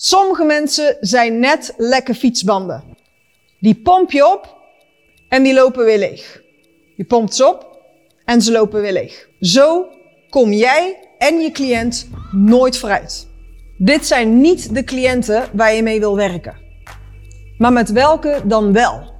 [0.00, 2.82] Sommige mensen zijn net lekke fietsbanden.
[3.60, 4.56] Die pomp je op
[5.28, 6.42] en die lopen weer leeg.
[6.96, 7.80] Je pompt ze op
[8.24, 9.28] en ze lopen weer leeg.
[9.40, 9.88] Zo
[10.30, 13.28] kom jij en je cliënt nooit vooruit.
[13.78, 16.56] Dit zijn niet de cliënten waar je mee wil werken.
[17.56, 19.14] Maar met welke dan wel?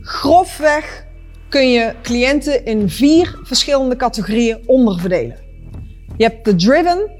[0.00, 1.06] Grofweg
[1.48, 5.38] kun je cliënten in vier verschillende categorieën onderverdelen.
[6.16, 7.10] Je hebt de driven,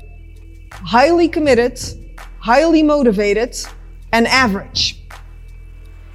[0.90, 2.00] highly committed,
[2.44, 3.68] highly motivated
[4.10, 4.94] en average.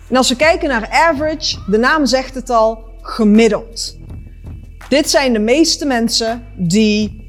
[0.09, 3.97] En als we kijken naar average, de naam zegt het al, gemiddeld.
[4.89, 7.25] Dit zijn de meeste mensen die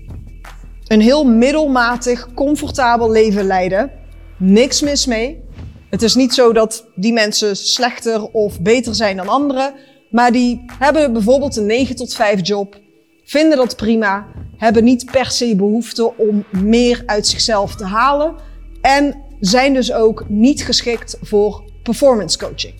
[0.86, 3.90] een heel middelmatig, comfortabel leven leiden.
[4.36, 5.42] Niks mis mee.
[5.90, 9.74] Het is niet zo dat die mensen slechter of beter zijn dan anderen,
[10.10, 12.80] maar die hebben bijvoorbeeld een 9 tot 5 job,
[13.24, 18.34] vinden dat prima, hebben niet per se behoefte om meer uit zichzelf te halen
[18.88, 22.74] en zijn dus ook niet geschikt voor performance coaching.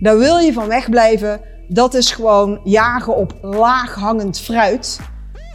[0.00, 1.40] Daar wil je van wegblijven.
[1.68, 5.00] Dat is gewoon jagen op laaghangend fruit.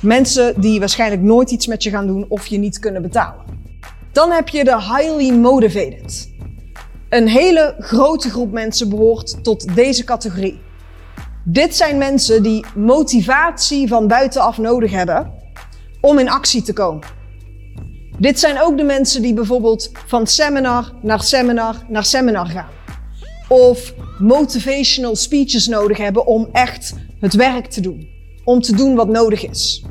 [0.02, 3.45] Mensen die waarschijnlijk nooit iets met je gaan doen of je niet kunnen betalen.
[4.11, 6.36] Dan heb je de highly motivated.
[7.09, 10.61] Een hele grote groep mensen behoort tot deze categorie.
[11.44, 15.33] Dit zijn mensen die motivatie van buitenaf nodig hebben
[16.02, 17.17] om in actie te komen.
[18.20, 22.70] Dit zijn ook de mensen die bijvoorbeeld van seminar naar seminar naar seminar gaan.
[23.50, 28.08] Of motivational speeches nodig hebben om echt het werk te doen.
[28.44, 29.84] Om te doen wat nodig is.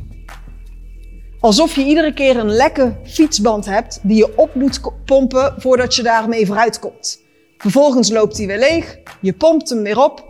[1.40, 6.02] Alsof je iedere keer een lekke fietsband hebt die je op moet pompen voordat je
[6.02, 7.20] daarmee vooruit komt.
[7.58, 10.24] Vervolgens loopt hij weer leeg, je pompt hem weer op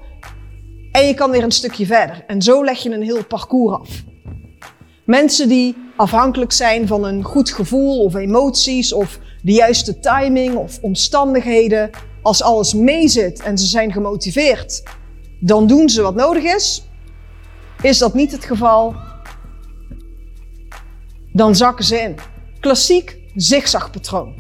[0.93, 2.25] en je kan weer een stukje verder.
[2.27, 3.89] En zo leg je een heel parcours af.
[5.07, 10.79] Mensen die afhankelijk zijn van een goed gevoel of emoties of de juiste timing of
[10.81, 11.91] omstandigheden.
[12.23, 14.83] Als alles meezit en ze zijn gemotiveerd,
[15.41, 16.89] dan doen ze wat nodig is.
[17.83, 18.95] Is dat niet het geval,
[21.33, 22.15] dan zakken ze in.
[22.61, 24.35] Klassiek zigzagpatroon.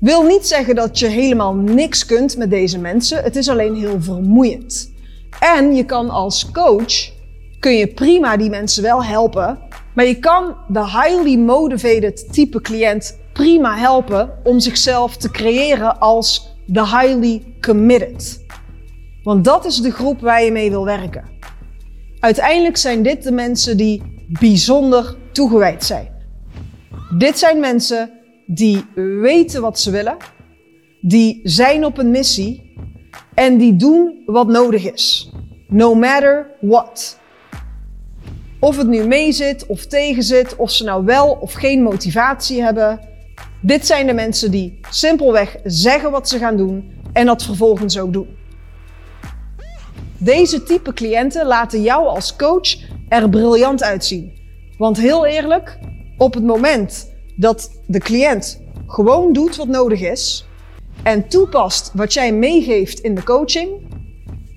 [0.00, 3.22] Wil niet zeggen dat je helemaal niks kunt met deze mensen.
[3.22, 4.92] Het is alleen heel vermoeiend.
[5.40, 7.18] En je kan als coach
[7.60, 9.58] kun je prima die mensen wel helpen.
[9.94, 16.56] Maar je kan de highly motivated type cliënt prima helpen om zichzelf te creëren als
[16.66, 18.44] de highly committed.
[19.22, 21.24] Want dat is de groep waar je mee wil werken.
[22.20, 24.02] Uiteindelijk zijn dit de mensen die
[24.40, 26.08] bijzonder toegewijd zijn.
[27.18, 28.10] Dit zijn mensen
[28.46, 28.84] die
[29.20, 30.16] weten wat ze willen,
[31.00, 32.74] die zijn op een missie
[33.34, 35.32] en die doen wat nodig is.
[35.68, 37.19] No matter what.
[38.60, 43.00] Of het nu meezit of tegenzit, of ze nou wel of geen motivatie hebben.
[43.60, 48.12] Dit zijn de mensen die simpelweg zeggen wat ze gaan doen en dat vervolgens ook
[48.12, 48.38] doen.
[50.18, 52.76] Deze type cliënten laten jou als coach
[53.08, 54.32] er briljant uitzien.
[54.78, 55.78] Want heel eerlijk,
[56.16, 60.46] op het moment dat de cliënt gewoon doet wat nodig is
[61.02, 63.70] en toepast wat jij meegeeft in de coaching,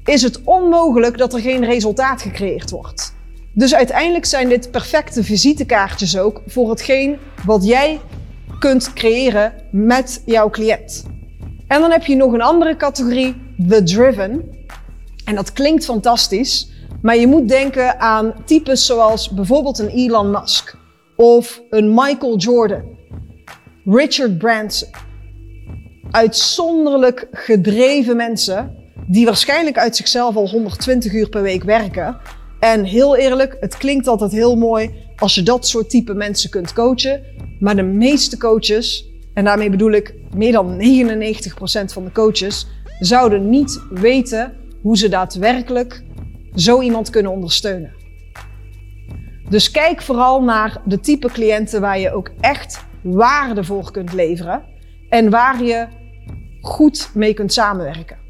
[0.06, 3.13] is het onmogelijk dat er geen resultaat gecreëerd wordt.
[3.54, 8.00] Dus uiteindelijk zijn dit perfecte visitekaartjes ook voor hetgeen wat jij
[8.60, 11.04] kunt creëren met jouw cliënt.
[11.68, 13.36] En dan heb je nog een andere categorie,
[13.70, 14.52] the driven.
[15.26, 16.72] En dat klinkt fantastisch,
[17.02, 20.76] maar je moet denken aan types zoals bijvoorbeeld een Elon Musk
[21.16, 22.82] of een Michael Jordan,
[23.86, 24.90] Richard Branson.
[26.12, 28.76] Uitzonderlijk gedreven mensen
[29.08, 32.18] die waarschijnlijk uit zichzelf al 120 uur per week werken
[32.64, 36.74] en heel eerlijk, het klinkt altijd heel mooi als je dat soort type mensen kunt
[36.74, 37.24] coachen.
[37.60, 40.78] Maar de meeste coaches, en daarmee bedoel ik meer dan 99%
[41.86, 42.68] van de coaches,
[43.00, 46.04] zouden niet weten hoe ze daadwerkelijk
[46.56, 47.94] zo iemand kunnen ondersteunen.
[49.50, 54.64] Dus kijk vooral naar de type cliënten waar je ook echt waarde voor kunt leveren
[55.10, 55.88] en waar je
[56.62, 58.23] goed mee kunt samenwerken.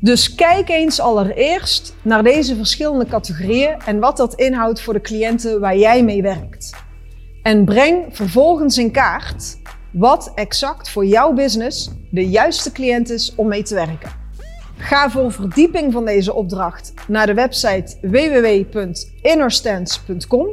[0.00, 5.60] Dus kijk eens allereerst naar deze verschillende categorieën en wat dat inhoudt voor de cliënten
[5.60, 6.74] waar jij mee werkt.
[7.42, 9.56] En breng vervolgens in kaart
[9.92, 14.10] wat exact voor jouw business de juiste cliënt is om mee te werken.
[14.76, 20.48] Ga voor verdieping van deze opdracht naar de website www.innerstance.com.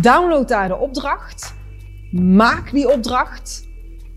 [0.00, 1.54] Download daar de opdracht.
[2.10, 3.68] Maak die opdracht.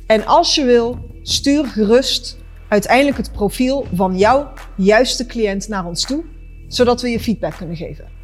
[0.07, 2.36] En als je wil, stuur gerust
[2.67, 6.23] uiteindelijk het profiel van jouw juiste cliënt naar ons toe,
[6.67, 8.16] zodat we je feedback kunnen geven.